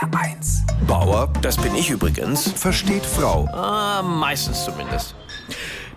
HR1. 0.00 0.62
Bauer, 0.86 1.30
das 1.42 1.58
bin 1.58 1.74
ich 1.74 1.90
übrigens. 1.90 2.52
Versteht 2.52 3.04
Frau. 3.04 3.46
Ah, 3.52 4.02
meistens 4.02 4.64
zumindest. 4.64 5.14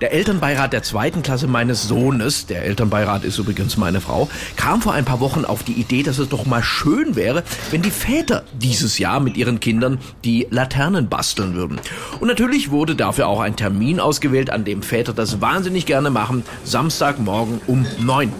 Der 0.01 0.11
Elternbeirat 0.11 0.73
der 0.73 0.83
zweiten 0.83 1.21
Klasse 1.21 1.47
meines 1.47 1.87
Sohnes, 1.87 2.45
der 2.45 2.63
Elternbeirat 2.63 3.23
ist 3.23 3.37
übrigens 3.37 3.77
meine 3.77 4.01
Frau, 4.01 4.27
kam 4.57 4.81
vor 4.81 4.91
ein 4.91 5.05
paar 5.05 5.21
Wochen 5.21 5.45
auf 5.45 5.63
die 5.63 5.73
Idee, 5.73 6.03
dass 6.03 6.17
es 6.17 6.27
doch 6.27 6.45
mal 6.45 6.61
schön 6.61 7.15
wäre, 7.15 7.43
wenn 7.71 7.81
die 7.81 7.91
Väter 7.91 8.43
dieses 8.51 8.99
Jahr 8.99 9.21
mit 9.21 9.37
ihren 9.37 9.61
Kindern 9.61 9.99
die 10.25 10.47
Laternen 10.49 11.07
basteln 11.07 11.55
würden. 11.55 11.79
Und 12.19 12.27
natürlich 12.27 12.71
wurde 12.71 12.95
dafür 12.95 13.27
auch 13.27 13.39
ein 13.39 13.55
Termin 13.55 14.01
ausgewählt, 14.01 14.49
an 14.49 14.65
dem 14.65 14.83
Väter 14.83 15.13
das 15.13 15.39
wahnsinnig 15.39 15.85
gerne 15.85 16.09
machen, 16.09 16.43
Samstagmorgen 16.65 17.61
um 17.67 17.85
neun. 18.01 18.33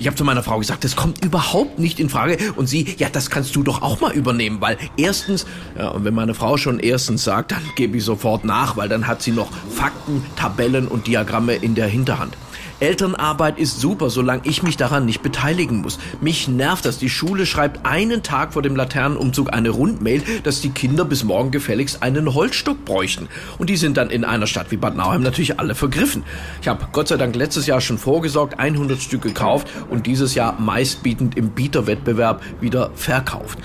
Ich 0.00 0.06
habe 0.06 0.16
zu 0.16 0.24
meiner 0.24 0.42
Frau 0.42 0.58
gesagt, 0.58 0.82
das 0.82 0.96
kommt 0.96 1.22
überhaupt 1.22 1.78
nicht 1.78 2.00
in 2.00 2.08
Frage. 2.08 2.38
Und 2.56 2.68
sie, 2.70 2.94
ja, 2.96 3.10
das 3.10 3.28
kannst 3.28 3.54
du 3.54 3.62
doch 3.62 3.82
auch 3.82 4.00
mal 4.00 4.14
übernehmen, 4.14 4.58
weil 4.62 4.78
erstens, 4.96 5.44
ja, 5.78 5.88
und 5.88 6.04
wenn 6.04 6.14
meine 6.14 6.32
Frau 6.32 6.56
schon 6.56 6.80
erstens 6.80 7.24
sagt, 7.24 7.52
dann 7.52 7.60
gebe 7.76 7.98
ich 7.98 8.04
sofort 8.04 8.42
nach, 8.42 8.78
weil 8.78 8.88
dann 8.88 9.06
hat 9.06 9.20
sie 9.20 9.30
noch 9.30 9.52
Fakten, 9.52 10.24
Tabellen 10.36 10.88
und 10.88 11.06
Diagramme 11.06 11.54
in 11.54 11.74
der 11.74 11.86
Hinterhand. 11.86 12.34
Elternarbeit 12.80 13.58
ist 13.58 13.80
super, 13.80 14.10
solange 14.10 14.42
ich 14.44 14.62
mich 14.62 14.76
daran 14.76 15.06
nicht 15.06 15.22
beteiligen 15.22 15.80
muss. 15.82 15.98
Mich 16.20 16.48
nervt 16.48 16.84
das. 16.84 16.98
Die 16.98 17.10
Schule 17.10 17.46
schreibt 17.46 17.86
einen 17.86 18.22
Tag 18.22 18.52
vor 18.52 18.62
dem 18.62 18.76
Laternenumzug 18.76 19.52
eine 19.52 19.70
Rundmail, 19.70 20.22
dass 20.42 20.60
die 20.60 20.70
Kinder 20.70 21.04
bis 21.04 21.24
morgen 21.24 21.50
gefälligst 21.50 22.02
einen 22.02 22.34
Holzstock 22.34 22.84
bräuchten. 22.84 23.28
Und 23.58 23.70
die 23.70 23.76
sind 23.76 23.96
dann 23.96 24.10
in 24.10 24.24
einer 24.24 24.46
Stadt 24.46 24.70
wie 24.70 24.76
Bad 24.76 24.96
Nauheim 24.96 25.22
natürlich 25.22 25.58
alle 25.58 25.74
vergriffen. 25.74 26.24
Ich 26.62 26.68
habe 26.68 26.88
Gott 26.92 27.08
sei 27.08 27.16
Dank 27.16 27.36
letztes 27.36 27.66
Jahr 27.66 27.80
schon 27.80 27.98
vorgesorgt, 27.98 28.58
100 28.58 29.00
Stück 29.00 29.22
gekauft 29.22 29.68
und 29.88 30.06
dieses 30.06 30.34
Jahr 30.34 30.58
meistbietend 30.60 31.36
im 31.36 31.50
Bieterwettbewerb 31.50 32.42
wieder 32.60 32.90
verkauft. 32.94 33.58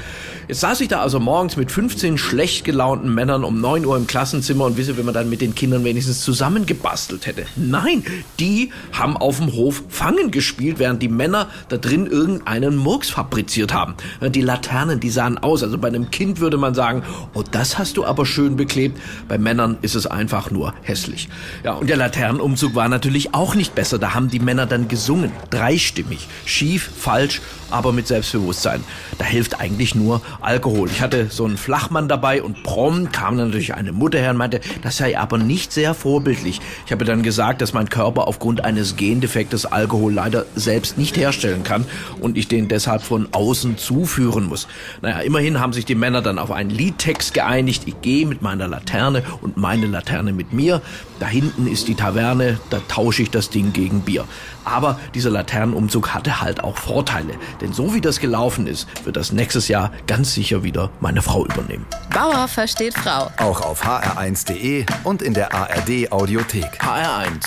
Jetzt 0.47 0.59
saß 0.59 0.81
ich 0.81 0.87
da 0.87 1.01
also 1.01 1.19
morgens 1.19 1.57
mit 1.57 1.71
15 1.71 2.19
schlecht 2.19 2.65
gelaunten 2.65 3.13
Männern 3.13 3.43
um 3.43 3.59
9 3.59 3.83
Uhr 3.83 3.97
im 3.97 4.05
Klassenzimmer 4.05 4.65
und 4.65 4.77
wisse, 4.77 4.95
wenn 4.95 5.05
man 5.05 5.13
dann 5.13 5.27
mit 5.27 5.41
den 5.41 5.55
Kindern 5.55 5.83
wenigstens 5.83 6.21
zusammengebastelt 6.21 7.25
hätte. 7.25 7.45
Nein, 7.55 8.03
die 8.39 8.71
haben 8.93 9.17
auf 9.17 9.39
dem 9.39 9.53
Hof 9.53 9.83
Fangen 9.89 10.29
gespielt, 10.29 10.77
während 10.77 11.01
die 11.01 11.09
Männer 11.09 11.47
da 11.69 11.77
drin 11.77 12.05
irgendeinen 12.05 12.75
Murks 12.75 13.09
fabriziert 13.09 13.73
haben. 13.73 13.95
Die 14.21 14.41
Laternen, 14.41 14.99
die 14.99 15.09
sahen 15.09 15.39
aus. 15.39 15.63
Also 15.63 15.79
bei 15.79 15.87
einem 15.87 16.11
Kind 16.11 16.39
würde 16.39 16.57
man 16.57 16.75
sagen, 16.75 17.01
oh, 17.33 17.43
das 17.49 17.79
hast 17.79 17.97
du 17.97 18.05
aber 18.05 18.25
schön 18.25 18.55
beklebt. 18.55 18.99
Bei 19.27 19.39
Männern 19.39 19.77
ist 19.81 19.95
es 19.95 20.05
einfach 20.05 20.51
nur 20.51 20.75
hässlich. 20.83 21.27
Ja, 21.63 21.73
und 21.73 21.89
der 21.89 21.97
Laternenumzug 21.97 22.75
war 22.75 22.87
natürlich 22.87 23.33
auch 23.33 23.55
nicht 23.55 23.73
besser. 23.73 23.97
Da 23.97 24.13
haben 24.13 24.29
die 24.29 24.39
Männer 24.39 24.67
dann 24.67 24.87
gesungen. 24.87 25.31
Dreistimmig. 25.49 26.27
Schief, 26.45 26.87
falsch, 26.95 27.41
aber 27.71 27.91
mit 27.91 28.07
Selbstbewusstsein. 28.07 28.83
Da 29.17 29.25
hilft 29.25 29.59
eigentlich 29.59 29.95
nur 29.95 30.21
Alkohol. 30.41 30.89
Ich 30.89 31.01
hatte 31.01 31.27
so 31.29 31.45
einen 31.45 31.57
Flachmann 31.57 32.07
dabei 32.07 32.43
und 32.43 32.63
prompt 32.63 33.13
kam 33.13 33.37
dann 33.37 33.47
natürlich 33.47 33.73
eine 33.73 33.91
Mutter 33.91 34.19
her 34.19 34.31
und 34.31 34.37
meinte, 34.37 34.61
das 34.81 34.97
sei 34.97 35.17
aber 35.17 35.37
nicht 35.37 35.71
sehr 35.71 35.93
vorbildlich. 35.93 36.61
Ich 36.85 36.91
habe 36.91 37.05
dann 37.05 37.23
gesagt, 37.23 37.61
dass 37.61 37.73
mein 37.73 37.89
Körper 37.89 38.27
aufgrund 38.27 38.63
eines 38.63 38.95
Gendefektes 38.95 39.65
Alkohol 39.65 40.13
leider 40.13 40.45
selbst 40.55 40.97
nicht 40.97 41.17
herstellen 41.17 41.63
kann 41.63 41.85
und 42.19 42.37
ich 42.37 42.47
den 42.47 42.67
deshalb 42.67 43.01
von 43.01 43.27
außen 43.31 43.77
zuführen 43.77 44.45
muss. 44.45 44.67
Naja, 45.01 45.19
immerhin 45.19 45.59
haben 45.59 45.73
sich 45.73 45.85
die 45.85 45.95
Männer 45.95 46.21
dann 46.21 46.39
auf 46.39 46.51
einen 46.51 46.69
Liedtext 46.69 47.33
geeinigt. 47.33 47.83
Ich 47.85 48.01
gehe 48.01 48.25
mit 48.25 48.41
meiner 48.41 48.67
Laterne 48.67 49.23
und 49.41 49.57
meine 49.57 49.87
Laterne 49.87 50.33
mit 50.33 50.53
mir. 50.53 50.81
Da 51.19 51.27
hinten 51.27 51.67
ist 51.67 51.87
die 51.87 51.95
Taverne, 51.95 52.59
da 52.69 52.81
tausche 52.87 53.21
ich 53.21 53.31
das 53.31 53.49
Ding 53.49 53.73
gegen 53.73 54.01
Bier. 54.01 54.25
Aber 54.65 54.99
dieser 55.13 55.29
Laternenumzug 55.29 56.13
hatte 56.13 56.41
halt 56.41 56.63
auch 56.63 56.77
Vorteile. 56.77 57.33
Denn 57.61 57.71
so 57.71 57.93
wie 57.93 58.01
das 58.01 58.19
gelaufen 58.19 58.67
ist, 58.67 58.87
wird 59.05 59.15
das 59.15 59.31
nächstes 59.31 59.67
Jahr 59.67 59.91
ganz 60.07 60.24
sicher 60.33 60.63
wieder 60.63 60.89
meine 60.99 61.21
Frau 61.21 61.45
übernehmen. 61.45 61.85
Bauer 62.13 62.47
versteht 62.47 62.93
Frau. 62.93 63.31
Auch 63.37 63.61
auf 63.61 63.83
hr1.de 63.85 64.85
und 65.03 65.21
in 65.21 65.33
der 65.33 65.53
ARD 65.53 66.11
Audiothek. 66.11 66.81
HR1, 66.81 67.45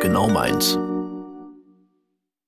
genau 0.00 0.28
meins. 0.28 0.78